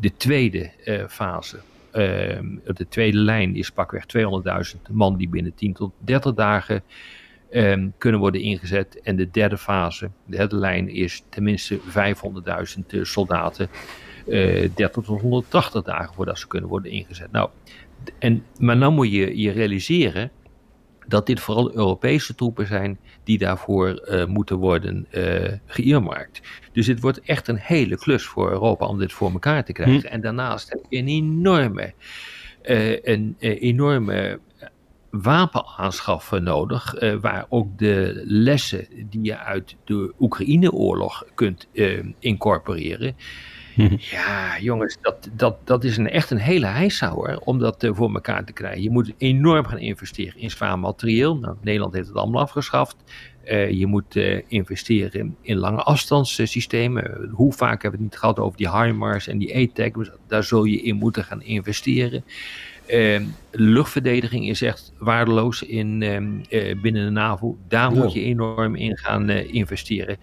De 0.00 0.16
tweede 0.16 0.70
fase, 1.08 1.58
ehm, 1.90 2.46
de 2.64 2.88
tweede 2.88 3.18
lijn 3.18 3.56
is 3.56 3.70
pakweg 3.70 4.04
200.000 4.76 4.80
man 4.90 5.16
die 5.16 5.28
binnen 5.28 5.54
10 5.54 5.72
tot 5.72 5.92
30 5.98 6.34
dagen 6.34 6.82
um, 7.52 7.92
kunnen 7.98 8.20
worden 8.20 8.40
ingezet. 8.40 9.00
En 9.00 9.16
de 9.16 9.30
derde 9.30 9.58
fase, 9.58 10.10
de 10.26 10.36
derde 10.36 10.56
lijn, 10.56 10.88
is 10.88 11.24
tenminste 11.28 11.78
500.000 11.78 11.84
uh, 12.88 13.04
soldaten. 13.04 13.68
Uh, 14.26 14.68
30 14.74 15.04
tot 15.04 15.20
180 15.20 15.82
dagen 15.82 16.14
voordat 16.14 16.38
ze 16.38 16.46
kunnen 16.46 16.68
worden 16.68 16.92
ingezet. 16.92 17.32
Nou, 17.32 17.50
en, 18.18 18.44
maar 18.58 18.78
dan 18.78 18.94
moet 18.94 19.12
je 19.12 19.38
je 19.38 19.50
realiseren 19.50 20.30
dat 21.06 21.26
dit 21.26 21.40
vooral 21.40 21.74
Europese 21.74 22.34
troepen 22.34 22.66
zijn 22.66 22.98
die 23.24 23.38
daarvoor 23.38 24.08
uh, 24.08 24.26
moeten 24.26 24.56
worden 24.56 25.06
uh, 25.10 25.52
geëermarkt. 25.66 26.40
Dus 26.72 26.86
het 26.86 27.00
wordt 27.00 27.20
echt 27.20 27.48
een 27.48 27.58
hele 27.58 27.96
klus 27.96 28.24
voor 28.24 28.50
Europa 28.50 28.86
om 28.86 28.98
dit 28.98 29.12
voor 29.12 29.32
elkaar 29.32 29.64
te 29.64 29.72
krijgen. 29.72 30.00
Hm. 30.00 30.06
En 30.06 30.20
daarnaast 30.20 30.68
heb 30.70 30.80
je 30.88 30.98
een 30.98 31.08
enorme, 31.08 31.92
uh, 32.62 33.04
een 33.04 33.36
enorme 33.38 34.40
wapenaanschaffen 35.12 36.42
nodig, 36.42 37.02
uh, 37.02 37.14
waar 37.20 37.46
ook 37.48 37.78
de 37.78 38.22
lessen 38.24 38.86
die 39.10 39.24
je 39.24 39.38
uit 39.38 39.76
de 39.84 40.12
Oekraïne-oorlog 40.20 41.24
kunt 41.34 41.68
uh, 41.72 42.04
incorporeren. 42.18 43.16
Mhm. 43.76 43.96
Ja, 43.98 44.58
jongens, 44.60 44.98
dat, 45.00 45.28
dat, 45.32 45.56
dat 45.64 45.84
is 45.84 45.96
een, 45.96 46.08
echt 46.08 46.30
een 46.30 46.38
hele 46.38 46.66
heisauer 46.66 47.38
om 47.38 47.58
dat 47.58 47.84
uh, 47.84 47.94
voor 47.94 48.14
elkaar 48.14 48.44
te 48.44 48.52
krijgen. 48.52 48.82
Je 48.82 48.90
moet 48.90 49.12
enorm 49.18 49.66
gaan 49.66 49.78
investeren 49.78 50.40
in 50.40 50.50
zwaar 50.50 50.78
materieel. 50.78 51.36
Nou, 51.36 51.56
Nederland 51.60 51.94
heeft 51.94 52.08
het 52.08 52.16
allemaal 52.16 52.42
afgeschaft. 52.42 52.96
je 53.70 53.86
moet 53.86 54.16
investeren 54.48 55.36
in 55.40 55.56
lange 55.56 55.82
afstandssystemen. 55.82 57.28
Hoe 57.32 57.52
vaak 57.52 57.82
hebben 57.82 58.00
we 58.00 58.04
het 58.04 58.12
niet 58.14 58.20
gehad 58.20 58.38
over 58.38 58.56
die 58.56 58.70
HIMARS 58.70 59.28
en 59.28 59.38
die 59.38 59.56
ATAC? 59.56 60.10
Daar 60.26 60.44
zul 60.44 60.64
je 60.64 60.82
in 60.82 60.96
moeten 60.96 61.24
gaan 61.24 61.42
investeren. 61.42 62.24
Uh, 62.92 63.20
luchtverdediging 63.50 64.48
is 64.48 64.62
echt 64.62 64.92
waardeloos 64.98 65.62
in, 65.62 66.00
uh, 66.00 66.80
binnen 66.80 67.04
de 67.04 67.10
NAVO. 67.10 67.58
Daar 67.68 67.92
moet 67.92 68.12
je 68.12 68.22
enorm 68.22 68.74
in 68.74 68.98
gaan 68.98 69.30
uh, 69.30 69.54
investeren. 69.54 70.16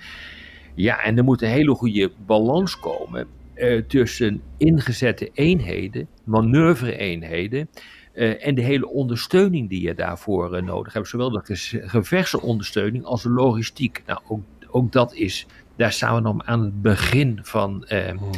Ja, 0.76 1.04
en 1.04 1.18
er 1.18 1.24
moet 1.24 1.42
een 1.42 1.50
hele 1.50 1.76
goede 1.76 2.12
balans 2.26 2.80
komen 2.80 3.28
eh, 3.54 3.82
tussen 3.88 4.42
ingezette 4.58 5.30
eenheden, 5.34 6.08
manoeuvre-eenheden. 6.24 7.70
en 8.14 8.56
de 8.56 8.62
hele 8.62 8.88
ondersteuning 8.88 9.70
die 9.70 9.82
je 9.82 9.94
daarvoor 9.94 10.64
nodig 10.64 10.94
hebt. 10.94 11.08
Zowel 11.08 11.30
de 11.30 11.42
gevechtsondersteuning 11.86 13.04
als 13.04 13.24
de 13.24 13.30
logistiek. 13.30 14.04
Nou, 14.06 14.20
ook, 14.28 14.42
ook 14.70 14.92
dat 14.92 15.14
is, 15.14 15.46
daar 15.76 15.92
staan 15.92 16.16
we 16.16 16.22
nog 16.22 16.46
aan 16.46 16.62
het 16.62 16.82
begin 16.82 17.40
van. 17.42 17.86
Oh 17.92 18.32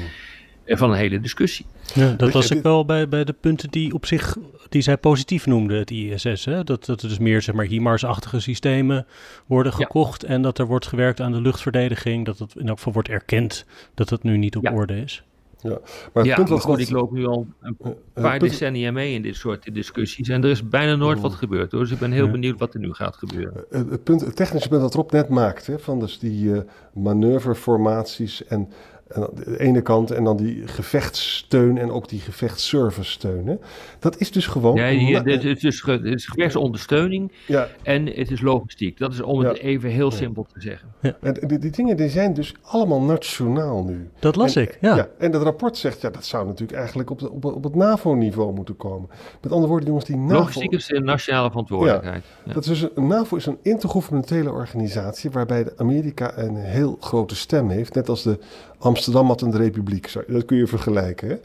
van 0.77 0.91
een 0.91 0.97
hele 0.97 1.19
discussie. 1.19 1.65
Ja, 1.93 2.13
dat 2.13 2.31
was 2.31 2.51
ik 2.51 2.61
wel 2.61 2.85
bij, 2.85 3.07
bij 3.07 3.23
de 3.23 3.33
punten 3.33 3.69
die 3.69 3.93
op 3.93 4.05
zich, 4.05 4.37
die 4.69 4.81
zij 4.81 4.97
positief 4.97 5.45
noemde, 5.45 5.77
het 5.77 5.91
ISS. 5.91 6.45
Hè? 6.45 6.63
Dat, 6.63 6.85
dat 6.85 7.01
er 7.01 7.09
dus 7.09 7.19
meer, 7.19 7.41
zeg 7.41 7.55
maar, 7.55 7.65
HIMARS-achtige 7.65 8.39
systemen 8.39 9.05
worden 9.45 9.73
gekocht 9.73 10.23
en 10.23 10.41
dat 10.41 10.57
er 10.57 10.65
wordt 10.65 10.87
gewerkt 10.87 11.19
aan 11.21 11.31
de 11.31 11.41
luchtverdediging, 11.41 12.25
dat 12.25 12.39
het 12.39 12.55
in 12.55 12.67
elk 12.67 12.77
geval 12.77 12.93
wordt 12.93 13.09
erkend 13.09 13.65
dat 13.93 14.09
het 14.09 14.23
nu 14.23 14.37
niet 14.37 14.55
op 14.55 14.71
orde 14.73 15.01
is. 15.01 15.23
Ja, 15.61 15.69
maar, 15.69 15.79
het 16.13 16.25
ja, 16.25 16.35
punt 16.35 16.49
was 16.49 16.63
goed, 16.63 16.79
ik 16.79 16.89
loop 16.89 17.11
nu 17.11 17.25
al 17.25 17.47
een 17.61 17.77
paar 18.13 18.39
decennia 18.39 18.91
mee 18.91 19.13
in 19.13 19.21
dit 19.21 19.35
soort 19.35 19.73
discussies 19.73 20.27
en 20.27 20.43
er 20.43 20.49
is 20.49 20.69
bijna 20.69 20.95
nooit 20.95 21.19
wat 21.19 21.33
gebeurd 21.33 21.71
hoor. 21.71 21.81
Dus 21.81 21.91
ik 21.91 21.99
ben 21.99 22.11
heel 22.11 22.31
benieuwd 22.31 22.59
wat 22.59 22.73
er 22.73 22.79
nu 22.79 22.93
gaat 22.93 23.15
gebeuren. 23.15 23.65
Het, 23.69 24.03
punt, 24.03 24.21
het 24.21 24.35
technische 24.35 24.69
punt 24.69 24.81
dat 24.81 24.93
Rob 24.93 25.11
net 25.11 25.29
maakt, 25.29 25.67
hè, 25.67 25.79
van 25.79 25.99
dus 25.99 26.19
die 26.19 26.43
uh, 26.43 26.59
manoeuvreformaties 26.93 28.45
en 28.45 28.69
en 29.13 29.29
de 29.33 29.59
ene 29.59 29.81
kant 29.81 30.11
en 30.11 30.23
dan 30.23 30.37
die 30.37 30.67
gevechtssteun 30.67 31.77
en 31.77 31.91
ook 31.91 32.09
die 32.09 32.19
gevechtsservice 32.19 33.11
steun. 33.11 33.59
Dat 33.99 34.19
is 34.19 34.31
dus 34.31 34.47
gewoon. 34.47 34.75
Ja, 34.75 35.21
het 35.23 35.43
is 35.43 35.59
dus 35.59 35.81
het 35.85 36.05
is 36.05 36.25
gevechtsondersteuning 36.25 37.31
ja. 37.47 37.67
en 37.83 38.05
het 38.05 38.31
is 38.31 38.41
logistiek. 38.41 38.97
Dat 38.97 39.13
is 39.13 39.21
om 39.21 39.39
het 39.39 39.57
even 39.57 39.89
heel 39.89 40.11
simpel 40.11 40.45
te 40.53 40.61
zeggen. 40.61 40.89
Ja. 41.01 41.17
En 41.21 41.33
die, 41.33 41.59
die, 41.59 41.71
dingen 41.71 41.97
die 41.97 42.09
zijn 42.09 42.33
dus 42.33 42.55
allemaal 42.61 43.01
nationaal 43.01 43.83
nu. 43.83 44.09
Dat 44.19 44.35
las 44.35 44.55
ik, 44.55 44.77
ja. 44.81 45.09
En 45.17 45.31
het 45.31 45.41
rapport 45.41 45.77
zegt, 45.77 46.01
ja, 46.01 46.09
dat 46.09 46.25
zou 46.25 46.45
natuurlijk 46.45 46.77
eigenlijk 46.79 47.09
op, 47.09 47.19
de, 47.19 47.31
op, 47.31 47.45
op 47.45 47.63
het 47.63 47.75
NAVO-niveau 47.75 48.53
moeten 48.53 48.77
komen. 48.77 49.09
Met 49.41 49.51
andere 49.51 49.69
woorden, 49.69 49.87
jongens, 49.87 50.05
die 50.05 50.17
NAVO... 50.17 50.33
Logistiek 50.33 50.71
is 50.71 50.89
een 50.89 51.03
nationale 51.03 51.49
verantwoordelijkheid. 51.49 52.23
Dat 52.45 52.65
is 52.65 52.79
dus, 52.79 52.89
een 52.95 53.07
NAVO 53.07 53.35
is 53.35 53.45
een 53.45 53.57
intergouvernementele 53.61 54.51
organisatie 54.51 55.31
waarbij 55.31 55.71
Amerika 55.77 56.37
een 56.37 56.55
heel 56.55 56.97
grote 56.99 57.35
stem 57.35 57.69
heeft, 57.69 57.93
net 57.93 58.09
als 58.09 58.23
de 58.23 58.39
Amsterdam 58.81 59.27
had 59.27 59.41
een 59.41 59.57
republiek. 59.57 60.13
Dat 60.27 60.45
kun 60.45 60.57
je 60.57 60.67
vergelijken. 60.67 61.27
Hè? 61.27 61.35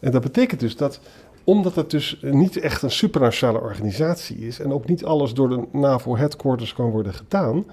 En 0.00 0.10
dat 0.12 0.22
betekent 0.22 0.60
dus 0.60 0.76
dat 0.76 1.00
omdat 1.44 1.74
het 1.74 1.90
dus 1.90 2.18
niet 2.20 2.56
echt 2.56 2.82
een 2.82 2.90
supranationale 2.90 3.60
organisatie 3.60 4.38
is 4.38 4.60
en 4.60 4.72
ook 4.72 4.88
niet 4.88 5.04
alles 5.04 5.34
door 5.34 5.48
de 5.48 5.64
NAVO 5.72 6.16
headquarters 6.16 6.74
kan 6.74 6.90
worden 6.90 7.14
gedaan, 7.14 7.64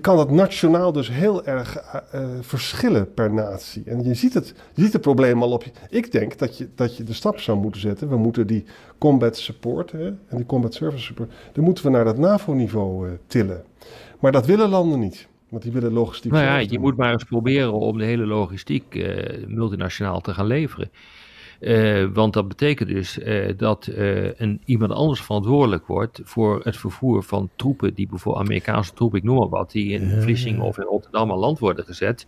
kan 0.00 0.18
het 0.18 0.30
nationaal 0.30 0.92
dus 0.92 1.10
heel 1.10 1.44
erg 1.44 1.82
uh, 2.14 2.20
verschillen 2.40 3.14
per 3.14 3.32
natie. 3.32 3.82
En 3.86 4.04
je 4.04 4.14
ziet 4.14 4.34
het, 4.34 4.54
je 4.74 4.82
ziet 4.82 4.92
het 4.92 5.02
probleem 5.02 5.42
al 5.42 5.50
op 5.50 5.62
je. 5.62 5.70
Ik 5.90 6.12
denk 6.12 6.38
dat 6.38 6.58
je, 6.58 6.68
dat 6.74 6.96
je 6.96 7.04
de 7.04 7.12
stap 7.12 7.40
zou 7.40 7.58
moeten 7.58 7.80
zetten. 7.80 8.08
We 8.08 8.16
moeten 8.16 8.46
die 8.46 8.64
combat 8.98 9.36
support 9.36 9.92
hè, 9.92 10.06
en 10.06 10.36
die 10.36 10.46
combat 10.46 10.74
service 10.74 11.04
support, 11.04 11.32
dan 11.52 11.64
moeten 11.64 11.84
we 11.84 11.90
naar 11.90 12.04
dat 12.04 12.18
NAVO-niveau 12.18 13.08
uh, 13.08 13.12
tillen. 13.26 13.64
Maar 14.20 14.32
dat 14.32 14.46
willen 14.46 14.68
landen 14.68 15.00
niet. 15.00 15.26
Want 15.48 15.62
die 15.62 15.72
willen 15.72 15.92
logistiek. 15.92 16.32
Nou 16.32 16.44
ja, 16.44 16.56
je 16.56 16.78
moet 16.78 16.96
maar 16.96 17.12
eens 17.12 17.24
proberen 17.24 17.72
om 17.72 17.98
de 17.98 18.04
hele 18.04 18.26
logistiek 18.26 18.94
uh, 18.94 19.46
multinationaal 19.46 20.20
te 20.20 20.34
gaan 20.34 20.46
leveren. 20.46 20.90
Uh, 21.60 22.06
want 22.12 22.32
dat 22.32 22.48
betekent 22.48 22.88
dus 22.88 23.18
uh, 23.18 23.52
dat 23.56 23.90
een, 24.36 24.60
iemand 24.64 24.92
anders 24.92 25.20
verantwoordelijk 25.20 25.86
wordt 25.86 26.20
voor 26.24 26.60
het 26.64 26.76
vervoer 26.76 27.22
van 27.22 27.50
troepen, 27.56 27.94
die 27.94 28.08
bijvoorbeeld 28.08 28.44
Amerikaanse 28.44 28.92
troepen, 28.92 29.18
ik 29.18 29.24
noem 29.24 29.38
maar 29.38 29.48
wat, 29.48 29.70
die 29.70 29.92
in 29.92 30.22
Vlissingen 30.22 30.62
of 30.62 30.78
in 30.78 30.84
Rotterdam 30.84 31.30
aan 31.30 31.38
land 31.38 31.58
worden 31.58 31.84
gezet, 31.84 32.26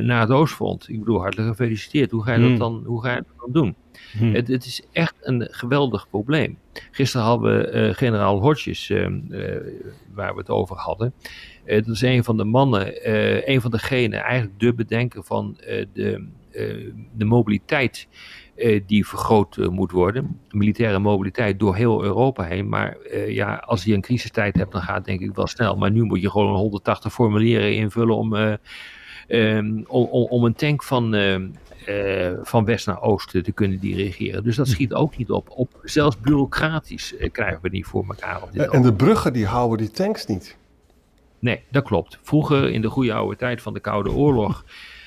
naar 0.00 0.20
het 0.20 0.30
Oostfront. 0.30 0.88
Ik 0.88 0.98
bedoel, 0.98 1.20
hartelijk 1.20 1.48
gefeliciteerd. 1.48 2.10
Hoe 2.10 2.22
ga 2.22 2.32
je 2.32 2.40
dat 2.40 2.48
hmm. 2.48 2.58
dan, 2.58 2.82
hoe 2.86 3.02
ga 3.02 3.14
je 3.14 3.16
dat 3.26 3.38
dan 3.38 3.52
doen? 3.52 3.74
Hmm. 4.18 4.34
Het, 4.34 4.48
het, 4.48 4.64
is 4.64 4.82
echt 4.92 5.14
een 5.20 5.48
geweldig 5.50 6.08
probleem. 6.08 6.58
Gisteren 6.90 7.26
hadden 7.26 7.56
we 7.58 7.94
generaal 7.94 8.40
Hodges, 8.40 8.88
waar 10.14 10.32
we 10.32 10.38
het 10.38 10.50
over 10.50 10.76
hadden. 10.76 11.12
Dat 11.64 11.88
is 11.88 12.02
een 12.02 12.24
van 12.24 12.36
de 12.36 12.44
mannen, 12.44 12.92
een 13.52 13.60
van 13.60 13.70
degenen, 13.70 14.20
eigenlijk 14.20 14.60
de 14.60 14.74
bedenker 14.74 15.24
van 15.24 15.56
de, 15.92 16.26
de 17.12 17.24
mobiliteit 17.24 18.08
die 18.86 19.06
vergroot 19.06 19.56
moet 19.56 19.90
worden. 19.90 20.40
Militaire 20.50 20.98
mobiliteit 20.98 21.58
door 21.58 21.76
heel 21.76 22.02
Europa 22.02 22.44
heen. 22.44 22.68
Maar 22.68 22.96
ja, 23.28 23.54
als 23.54 23.84
je 23.84 23.94
een 23.94 24.00
crisistijd 24.00 24.56
hebt, 24.56 24.72
dan 24.72 24.82
gaat 24.82 24.96
het 24.96 25.04
denk 25.04 25.20
ik 25.20 25.34
wel 25.34 25.46
snel. 25.46 25.76
Maar 25.76 25.90
nu 25.90 26.02
moet 26.02 26.20
je 26.20 26.30
gewoon 26.30 26.54
180 26.54 27.12
formulieren 27.12 27.74
invullen 27.74 28.16
om, 28.16 28.34
um, 29.28 29.84
om, 29.86 30.06
om, 30.06 30.44
een 30.44 30.54
tank 30.54 30.82
van, 30.82 31.16
van 32.42 32.64
west 32.64 32.86
naar 32.86 33.02
oost 33.02 33.30
te 33.30 33.52
kunnen 33.52 33.78
dirigeren. 33.78 34.44
Dus 34.44 34.56
dat 34.56 34.68
schiet 34.68 34.94
ook 34.94 35.16
niet 35.16 35.30
op. 35.30 35.50
op 35.50 35.80
zelfs 35.82 36.20
bureaucratisch 36.20 37.14
krijgen 37.32 37.58
we 37.62 37.68
niet 37.68 37.86
voor 37.86 38.04
elkaar. 38.08 38.42
Op 38.42 38.52
dit 38.52 38.70
en 38.70 38.82
de 38.82 38.94
bruggen 38.94 39.32
die 39.32 39.46
houden 39.46 39.78
die 39.78 39.90
tanks 39.90 40.26
niet. 40.26 40.56
Nee, 41.44 41.62
dat 41.70 41.84
klopt. 41.84 42.18
Vroeger, 42.22 42.70
in 42.70 42.80
de 42.80 42.88
goede 42.88 43.12
oude 43.12 43.36
tijd 43.36 43.62
van 43.62 43.74
de 43.74 43.80
Koude 43.80 44.10
Oorlog, 44.10 44.64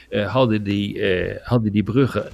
hadden, 0.10 0.64
die, 0.64 0.96
uh, 0.96 1.36
hadden 1.42 1.72
die 1.72 1.84
bruggen 1.84 2.26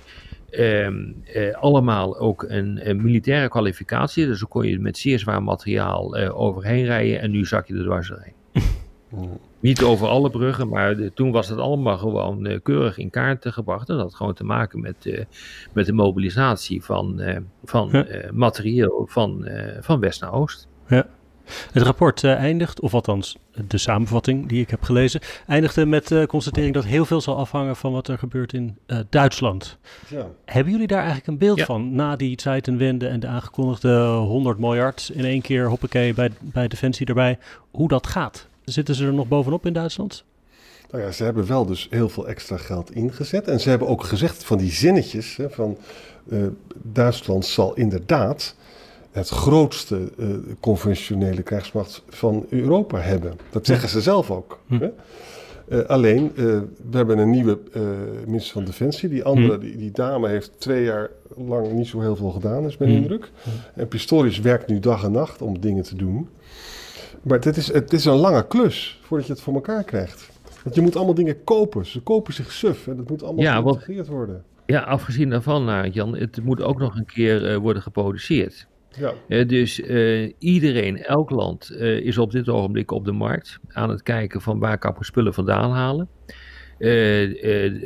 uh, 0.52 1.54
allemaal 1.54 2.20
ook 2.20 2.46
een, 2.48 2.90
een, 2.90 3.02
militaire 3.02 3.50
kwalificatie. 3.50 4.26
Dus 4.26 4.40
dan 4.40 4.48
kon 4.50 4.68
je 4.68 4.80
met 4.80 4.98
zeer 4.98 5.20
zwaar 5.20 5.44
materiaal 5.44 6.16
overheen 6.16 6.86
rijden 6.86 7.22
en 7.22 7.32
nu 7.32 7.46
zak 7.46 7.68
je 7.68 7.74
er 7.74 7.84
dwars 7.84 8.08
doorheen. 8.08 8.34
Niet 9.60 9.84
over 9.84 10.08
alle 10.08 10.30
bruggen, 10.30 10.68
maar 10.70 10.96
de, 10.96 11.14
toen 11.14 11.32
was 11.32 11.50
het 11.50 11.60
allemaal 11.60 11.98
gewoon 11.98 12.60
keurig 12.64 12.98
in 12.98 13.10
kaart 13.10 13.46
gebracht. 13.48 13.90
En 13.90 13.96
dat 13.96 14.04
had 14.04 14.16
gewoon 14.16 14.34
te 14.34 14.44
maken 14.44 14.82
met, 14.82 15.26
met 15.74 15.86
de 15.86 15.94
mobilisatie 15.94 16.84
van, 16.84 17.22
van 17.64 18.06
materieel 18.34 19.06
van, 19.10 19.50
van 19.80 20.00
west 20.00 20.22
naar 20.22 20.34
oost. 20.34 20.68
Ja. 20.88 21.08
Het 21.72 21.84
rapport 21.84 22.24
uh, 22.24 22.34
eindigt, 22.34 22.80
of 22.80 22.94
althans 22.94 23.38
de 23.68 23.78
samenvatting 23.78 24.48
die 24.48 24.62
ik 24.62 24.70
heb 24.70 24.84
gelezen, 24.84 25.22
eindigde 25.48 25.86
met 25.86 26.08
de 26.08 26.26
constatering 26.28 26.74
dat 26.74 26.86
heel 26.86 27.06
veel 27.06 27.22
zal 27.22 27.38
afhangen 27.38 27.76
van 27.76 27.92
wat 27.92 28.08
er 28.08 28.18
gebeurt 28.18 28.54
in 28.54 28.78
uh, 28.88 28.98
Duitsland. 29.10 29.78
Ja. 30.08 30.28
Hebben 30.46 30.72
jullie 30.74 30.88
daar 30.88 30.98
eigenlijk 30.98 31.28
een 31.28 31.38
beeld 31.38 31.62
van 31.62 31.96
na 31.96 32.16
die 32.16 32.42
Zeitenwende 32.42 33.08
en 33.08 33.20
de 33.20 33.28
aangekondigde 33.28 34.06
100 34.06 34.60
miljard 34.60 35.12
in 35.14 35.26
één 35.26 35.42
keer, 35.42 35.68
hoppakee, 35.68 36.14
bij, 36.14 36.32
bij 36.40 36.68
Defensie 36.68 37.06
erbij, 37.06 37.38
hoe 37.72 37.88
dat 37.88 38.08
gaat? 38.08 38.48
Zitten 38.64 38.96
ze 38.96 39.06
er 39.06 39.14
nog 39.14 39.28
bovenop 39.28 39.66
in 39.66 39.74
Duitsland? 39.74 40.24
Nou 40.92 41.06
ja, 41.06 41.12
ze 41.12 41.24
hebben 41.24 41.48
wel 41.48 41.66
dus 41.66 41.88
heel 41.90 42.10
veel 42.10 42.28
extra 42.28 42.58
geld 42.58 42.92
ingezet. 42.92 43.48
En 43.48 43.60
ze 43.60 43.70
hebben 43.70 43.88
ook 43.88 44.04
gezegd 44.04 44.44
van 44.44 44.58
die 44.58 44.72
zinnetjes 44.72 45.36
hè, 45.36 45.50
van 45.50 45.78
uh, 46.28 46.48
Duitsland 46.76 47.46
zal 47.46 47.74
inderdaad 47.74 48.56
het 49.14 49.30
grootste 49.30 50.12
uh, 50.18 50.28
conventionele 50.60 51.42
krijgsmacht 51.42 52.04
van 52.10 52.46
Europa 52.50 53.00
hebben. 53.00 53.34
Dat 53.50 53.66
zeggen 53.66 53.90
ze 53.90 54.02
zelf 54.02 54.32
ook. 54.32 54.60
Hm. 54.68 54.80
Hè? 54.80 54.90
Uh, 55.70 55.86
alleen, 55.86 56.32
uh, 56.36 56.46
we 56.90 56.98
hebben 56.98 57.18
een 57.18 57.30
nieuwe 57.30 57.60
minister 58.26 58.54
van 58.54 58.66
Defensie. 58.66 59.10
Die 59.10 59.24
andere, 59.24 59.54
hm. 59.54 59.60
die, 59.60 59.78
die, 59.78 59.92
dame 59.92 60.28
heeft 60.28 60.60
twee 60.60 60.84
jaar 60.84 61.10
lang 61.36 61.72
niet 61.72 61.88
zo 61.88 62.02
heel 62.02 62.16
veel 62.16 62.30
gedaan, 62.30 62.66
is 62.66 62.78
mijn 62.78 62.92
hm. 62.92 62.98
indruk. 62.98 63.32
Hm. 63.44 63.50
En 63.80 63.88
Pistorius 63.88 64.40
werkt 64.40 64.68
nu 64.68 64.80
dag 64.80 65.04
en 65.04 65.12
nacht 65.12 65.42
om 65.42 65.60
dingen 65.60 65.84
te 65.84 65.96
doen. 65.96 66.30
Maar 67.22 67.40
het 67.40 67.58
is, 67.58 67.74
het 67.74 67.94
is 67.94 68.06
een 68.06 68.16
lange 68.16 68.48
klus 68.48 69.00
voordat 69.04 69.28
je 69.28 69.34
het 69.34 69.42
voor 69.42 69.54
elkaar 69.54 69.84
krijgt. 69.84 70.30
Want 70.64 70.76
je 70.76 70.82
moet 70.82 70.96
allemaal 70.96 71.14
dingen 71.14 71.44
kopen. 71.44 71.86
Ze 71.86 72.02
kopen 72.02 72.34
zich 72.34 72.52
suf 72.52 72.88
en 72.88 72.98
dat 72.98 73.10
moet 73.10 73.24
allemaal 73.24 73.44
ja, 73.44 73.62
geïntegreerd 73.62 74.08
worden. 74.08 74.44
Ja, 74.66 74.82
afgezien 74.82 75.30
daarvan, 75.30 75.90
Jan, 75.92 76.16
het 76.16 76.44
moet 76.44 76.62
ook 76.62 76.80
nog 76.80 76.96
een 76.96 77.06
keer 77.06 77.60
worden 77.60 77.82
geproduceerd. 77.82 78.68
Ja. 78.98 79.14
Uh, 79.28 79.48
dus 79.48 79.80
uh, 79.80 80.32
iedereen, 80.38 81.04
elk 81.04 81.30
land 81.30 81.72
uh, 81.72 82.00
is 82.00 82.18
op 82.18 82.32
dit 82.32 82.50
ogenblik 82.50 82.92
op 82.92 83.06
de 83.06 83.12
markt 83.12 83.60
aan 83.68 83.90
het 83.90 84.04
kijken 84.04 84.42
van 84.42 84.60
waar 84.60 84.78
kan 84.78 84.96
ik 84.96 85.04
spullen 85.04 85.34
vandaan 85.34 85.72
halen. 85.72 86.10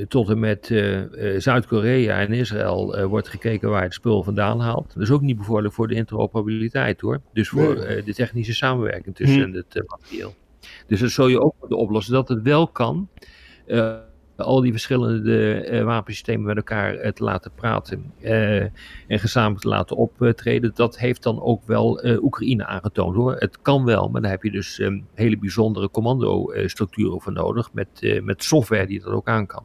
tot 0.07 0.29
en 0.29 0.39
met 0.39 0.65
Zuid-Korea 1.37 2.19
en 2.19 2.33
Israël 2.33 3.07
wordt 3.07 3.27
gekeken 3.27 3.69
waar 3.69 3.83
het 3.83 3.93
spul 3.93 4.23
vandaan 4.23 4.59
haalt. 4.59 4.93
Dat 4.93 5.03
is 5.03 5.11
ook 5.11 5.21
niet 5.21 5.37
bevorderlijk 5.37 5.75
voor 5.75 5.87
de 5.87 5.95
interoperabiliteit 5.95 7.01
hoor. 7.01 7.21
Dus 7.33 7.49
voor 7.49 7.75
nee. 7.75 8.03
de 8.03 8.13
technische 8.13 8.53
samenwerking 8.53 9.15
tussen 9.15 9.49
hm. 9.49 9.55
het 9.55 9.83
materieel. 9.85 10.33
Dus 10.87 10.99
dat 10.99 11.09
zul 11.09 11.27
je 11.27 11.41
ook 11.41 11.55
moeten 11.59 11.77
oplossen 11.77 12.13
dat 12.13 12.27
het 12.27 12.41
wel 12.41 12.67
kan 12.67 13.09
al 14.45 14.61
die 14.61 14.71
verschillende 14.71 15.69
uh, 15.69 15.83
wapensystemen 15.83 16.45
met 16.45 16.55
elkaar 16.55 16.95
uh, 16.95 17.11
te 17.11 17.23
laten 17.23 17.51
praten 17.55 18.13
uh, 18.19 18.61
en 18.61 18.71
gezamenlijk 19.19 19.61
te 19.61 19.67
laten 19.67 19.95
optreden, 19.95 20.71
dat 20.73 20.97
heeft 20.97 21.23
dan 21.23 21.41
ook 21.41 21.61
wel 21.65 22.01
Oekraïne 22.21 22.65
aangetoond 22.65 23.15
hoor. 23.15 23.35
Het 23.35 23.61
kan 23.61 23.85
wel, 23.85 24.09
maar 24.09 24.21
daar 24.21 24.31
heb 24.31 24.43
je 24.43 24.51
dus 24.51 24.79
um, 24.79 25.05
hele 25.13 25.37
bijzondere 25.37 25.89
commando-structuren 25.89 27.21
voor 27.21 27.33
nodig 27.33 27.73
met, 27.73 28.19
met 28.23 28.43
software 28.43 28.87
die 28.87 29.01
dat 29.01 29.13
ook 29.13 29.27
aan 29.27 29.45
kan. 29.45 29.63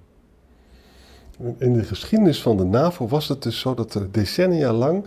In 1.58 1.72
de 1.72 1.84
geschiedenis 1.84 2.42
van 2.42 2.56
de 2.56 2.64
NAVO 2.64 3.08
was 3.08 3.28
het 3.28 3.42
dus 3.42 3.60
zo 3.60 3.74
dat 3.74 3.94
er 3.94 4.12
decennia 4.12 4.72
lang 4.72 5.06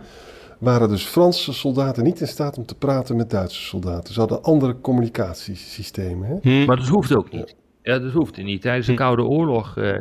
waren 0.60 0.90
dus 0.90 1.04
Franse 1.04 1.54
soldaten 1.54 2.04
niet 2.04 2.22
in 2.22 2.28
staat 2.28 2.58
om 2.58 2.66
te 2.66 2.76
praten 2.76 3.16
met 3.16 3.30
Duitse 3.30 3.62
soldaten. 3.62 4.14
Ze 4.14 4.20
hadden 4.20 4.44
andere 4.44 4.82
communicatiesystemen. 4.82 6.28
Hè? 6.28 6.36
Hm. 6.42 6.66
Maar 6.66 6.78
dat 6.78 6.88
hoeft 6.88 7.16
ook 7.16 7.32
niet. 7.32 7.56
Ja, 7.86 8.00
dat 8.00 8.12
hoefde 8.12 8.42
niet. 8.42 8.62
Tijdens 8.62 8.86
de 8.86 8.92
hm. 8.92 8.98
Koude 8.98 9.24
Oorlog 9.24 9.78
uh, 9.78 9.98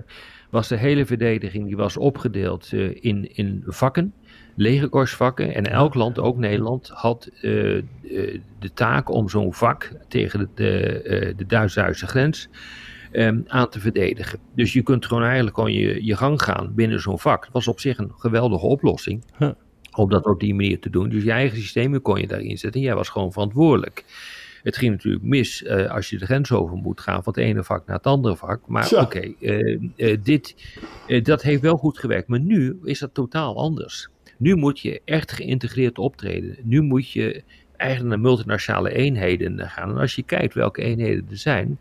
was 0.51 0.69
de 0.69 0.77
hele 0.77 1.07
verdediging 1.07 1.67
die 1.67 1.77
was 1.77 1.97
opgedeeld 1.97 2.73
uh, 2.73 2.91
in, 3.01 3.37
in 3.37 3.63
vakken, 3.67 4.13
legerkorsvakken. 4.57 5.55
En 5.55 5.71
elk 5.71 5.95
land, 5.95 6.19
ook 6.19 6.37
Nederland, 6.37 6.89
had 6.89 7.31
uh, 7.43 7.83
de 8.59 8.73
taak 8.75 9.11
om 9.11 9.29
zo'n 9.29 9.55
vak 9.55 9.93
tegen 10.09 10.39
de, 10.39 10.49
de, 10.55 11.33
de 11.37 11.47
Duits-Duitse 11.47 12.07
grens 12.07 12.49
ehm, 13.13 13.41
aan 13.47 13.69
te 13.69 13.81
verdedigen. 13.81 14.39
Dus 14.55 14.73
je 14.73 14.83
kunt 14.83 15.07
gewoon 15.07 15.25
eigenlijk 15.25 15.55
gewoon 15.55 15.73
je, 15.73 16.05
je 16.05 16.17
gang 16.17 16.43
gaan 16.43 16.75
binnen 16.75 17.01
zo'n 17.01 17.19
vak. 17.19 17.43
Dat 17.43 17.53
was 17.53 17.69
op 17.69 17.81
zich 17.81 17.99
een 17.99 18.13
geweldige 18.17 18.67
oplossing. 18.67 19.25
Huh. 19.39 19.51
Om 19.97 20.11
dat 20.11 20.27
op 20.27 20.41
die 20.41 20.55
manier 20.55 20.81
te 20.81 20.91
doen. 20.91 21.09
Dus 21.09 21.25
je 21.25 21.31
eigen 21.31 21.59
systemen 21.59 22.03
kon 22.03 22.21
je 22.21 22.27
daarin 22.27 22.59
zetten. 22.59 22.81
Jij 22.81 22.95
was 22.95 23.09
gewoon 23.09 23.33
verantwoordelijk. 23.33 24.05
Het 24.65 24.77
ging 24.77 24.93
natuurlijk 24.93 25.25
mis 25.25 25.63
eh, 25.63 25.91
als 25.91 26.11
je 26.11 26.19
de 26.19 26.25
grens 26.25 26.53
over 26.53 26.77
moet 26.77 27.01
gaan 27.01 27.23
van 27.23 27.33
het 27.33 27.43
ene 27.43 27.65
vak 27.65 27.87
naar 27.87 27.97
het 27.97 28.07
andere 28.07 28.37
vak. 28.37 28.61
Maar 28.67 28.93
oké, 28.93 29.35
eh, 29.41 29.79
eh, 29.97 30.19
dit, 30.23 30.55
dat 31.23 31.43
heeft 31.43 31.63
wel 31.63 31.77
goed 31.77 31.99
gewerkt. 31.99 32.29
Maar 32.29 32.41
nu 32.41 32.79
is 32.85 32.99
dat 32.99 33.15
totaal 33.15 33.57
anders. 33.57 34.09
Nu 34.37 34.55
moet 34.55 34.81
je 34.81 35.01
echt 35.05 35.33
geïntegreerd 35.33 35.99
optreden. 35.99 36.57
Nu 36.63 36.81
moet 36.83 37.11
je 37.11 37.43
eigenlijk 37.77 38.11
naar 38.11 38.31
multinationale 38.31 38.93
eenheden 38.93 39.69
gaan. 39.69 39.91
En 39.91 39.97
als 39.97 40.15
je 40.15 40.23
kijkt 40.23 40.55
welke 40.55 40.83
eenheden 40.83 41.27
er 41.31 41.37
zijn, 41.37 41.79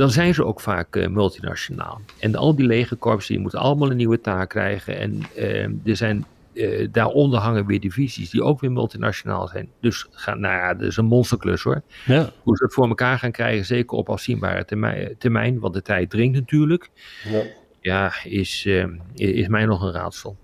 dan 0.00 0.10
zijn 0.10 0.34
ze 0.34 0.44
ook 0.44 0.60
vaak 0.60 0.96
eh, 0.96 1.08
multinationaal. 1.08 2.00
En 2.18 2.34
al 2.34 2.54
die 2.54 2.66
legerkorpsen 2.66 3.32
die 3.32 3.42
moeten 3.42 3.60
allemaal 3.60 3.90
een 3.90 3.96
nieuwe 3.96 4.20
taak 4.20 4.48
krijgen. 4.48 4.98
En 4.98 5.20
eh, 5.36 5.64
er 5.64 5.96
zijn 5.96 6.24
eh, 6.54 6.88
daaronder 6.90 7.40
hangen 7.40 7.66
weer 7.66 7.80
divisies 7.80 8.30
die 8.30 8.42
ook 8.42 8.60
weer 8.60 8.72
multinationaal 8.72 9.48
zijn. 9.48 9.68
Dus 9.80 10.06
ga, 10.10 10.34
nou 10.34 10.54
ja, 10.54 10.74
dat 10.74 10.88
is 10.88 10.96
een 10.96 11.04
monsterklus 11.04 11.62
hoor. 11.62 11.82
Ja. 12.06 12.30
Hoe 12.42 12.56
ze 12.56 12.64
het 12.64 12.74
voor 12.74 12.88
elkaar 12.88 13.18
gaan 13.18 13.30
krijgen, 13.30 13.64
zeker 13.64 13.96
op 13.96 14.08
afzienbare 14.08 14.64
termijn, 14.64 15.14
termijn 15.18 15.58
want 15.58 15.74
de 15.74 15.82
tijd 15.82 16.10
dringt 16.10 16.38
natuurlijk. 16.38 16.90
Ja. 17.24 17.42
Ja, 17.82 18.12
is, 18.24 18.64
eh, 18.66 18.86
is 19.14 19.48
mij 19.48 19.64
nog 19.64 19.82
een 19.82 19.92
raadsel. 19.92 20.36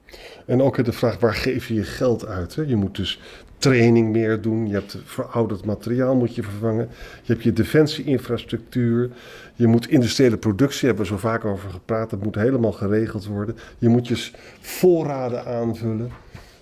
En 0.46 0.62
ook 0.62 0.84
de 0.84 0.92
vraag, 0.92 1.18
waar 1.18 1.34
geef 1.34 1.68
je 1.68 1.75
je 1.75 1.84
geld 1.84 2.26
uit? 2.26 2.54
Hè? 2.54 2.62
Je 2.62 2.76
moet 2.76 2.96
dus 2.96 3.20
training 3.58 4.12
meer 4.12 4.40
doen. 4.40 4.66
Je 4.66 4.75
hebt 4.75 4.98
verouderd 5.04 5.64
materiaal 5.64 6.14
moet 6.14 6.34
je 6.34 6.42
vervangen. 6.42 6.88
Je 7.22 7.32
hebt 7.32 7.44
je 7.44 7.52
defensie-infrastructuur. 7.52 9.10
Je 9.54 9.66
moet 9.66 9.88
industriële 9.88 10.36
productie, 10.36 10.86
hebben 10.86 11.04
we 11.04 11.10
zo 11.10 11.18
vaak 11.18 11.44
over 11.44 11.70
gepraat. 11.70 12.10
Dat 12.10 12.22
moet 12.22 12.34
helemaal 12.34 12.72
geregeld 12.72 13.26
worden. 13.26 13.56
Je 13.78 13.88
moet 13.88 14.08
je 14.08 14.30
voorraden 14.60 15.44
aanvullen. 15.44 16.10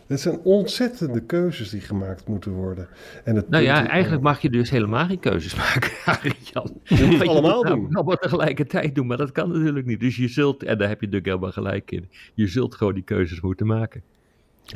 Het 0.06 0.20
zijn 0.20 0.38
ontzettende 0.42 1.20
keuzes 1.20 1.70
die 1.70 1.80
gemaakt 1.80 2.28
moeten 2.28 2.52
worden. 2.52 2.88
En 3.24 3.36
het 3.36 3.48
Nou 3.48 3.64
ja, 3.64 3.88
eigenlijk 3.88 4.22
mag 4.22 4.40
je 4.40 4.50
dus 4.50 4.70
helemaal 4.70 5.06
geen 5.06 5.20
keuzes 5.20 5.54
maken, 6.06 6.32
Jan. 6.52 6.80
Je 6.84 7.04
moet 7.04 7.18
het 7.18 7.28
allemaal 7.28 7.62
moet 7.62 7.72
doen. 7.72 7.94
Allemaal 7.94 8.16
tegelijkertijd 8.16 8.94
doen, 8.94 9.06
maar 9.06 9.16
dat 9.16 9.32
kan 9.32 9.52
natuurlijk 9.52 9.86
niet. 9.86 10.00
Dus 10.00 10.16
je 10.16 10.28
zult, 10.28 10.62
en 10.62 10.78
daar 10.78 10.88
heb 10.88 11.00
je 11.00 11.06
natuurlijk 11.06 11.26
helemaal 11.26 11.52
gelijk 11.52 11.90
in, 11.90 12.08
je 12.34 12.46
zult 12.46 12.74
gewoon 12.74 12.94
die 12.94 13.02
keuzes 13.02 13.40
moeten 13.40 13.66
maken. 13.66 14.02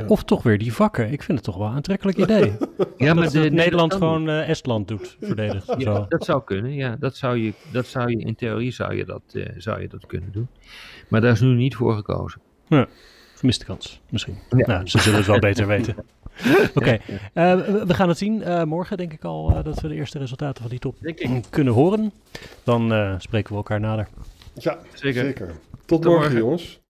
Of 0.06 0.24
toch 0.24 0.42
weer 0.42 0.58
die 0.58 0.72
vakken. 0.74 1.12
Ik 1.12 1.22
vind 1.22 1.38
het 1.38 1.46
toch 1.46 1.56
wel 1.56 1.66
een 1.66 1.74
aantrekkelijk 1.74 2.18
idee. 2.24 2.52
Ja, 2.96 3.14
dat 3.14 3.30
de- 3.32 3.50
Nederland 3.50 3.94
gewoon 3.94 4.28
eh, 4.28 4.48
Estland 4.48 4.88
doet, 4.88 5.16
verdedigt. 5.20 5.68
of 5.68 5.78
Ja, 5.78 5.94
zo. 5.94 6.06
dat 6.08 6.24
zou 6.24 6.44
kunnen, 6.44 6.74
ja. 6.74 6.96
Dat 7.00 7.16
zou 7.16 7.36
je, 7.38 7.52
dat 7.72 7.86
zou 7.86 8.10
je, 8.10 8.18
in 8.18 8.34
theorie 8.34 8.70
zou 8.72 8.94
je, 8.94 9.04
dat, 9.04 9.22
eh, 9.32 9.46
zou 9.56 9.80
je 9.80 9.88
dat 9.88 10.06
kunnen 10.06 10.32
doen. 10.32 10.48
Maar 11.08 11.20
daar 11.20 11.32
is 11.32 11.40
nu 11.40 11.54
niet 11.54 11.74
voor 11.76 11.94
gekozen. 11.94 12.40
Gemiste 13.34 13.64
kans, 13.64 14.00
misschien. 14.10 14.34
Nou, 14.50 14.86
ze 14.88 14.98
zullen 14.98 15.18
het 15.18 15.26
wel 15.26 15.38
beter 15.38 15.66
weten. 15.66 15.94
Oké, 16.74 16.90
eh, 17.32 17.54
we- 17.54 17.82
we 17.86 17.94
gaan 17.94 18.08
het 18.08 18.18
zien. 18.18 18.42
Eh, 18.42 18.62
morgen 18.64 18.96
denk 18.96 19.12
ik 19.12 19.24
al 19.24 19.50
eh, 19.56 19.64
dat 19.64 19.80
we 19.80 19.88
de 19.88 19.94
eerste 19.94 20.18
resultaten 20.18 20.60
van 20.62 20.70
die 20.70 20.78
top 20.78 20.96
kunnen 21.50 21.72
horen. 21.72 22.12
Dan 22.64 22.92
eh, 22.92 23.14
spreken 23.18 23.50
we 23.50 23.56
elkaar 23.56 23.80
nader. 23.80 24.08
Ja, 24.54 24.78
Zeker. 24.94 25.24
zeker. 25.24 25.46
Tot, 25.46 25.86
Tot 25.86 26.04
morgen, 26.04 26.20
morgen. 26.22 26.38
jongens. 26.38 26.80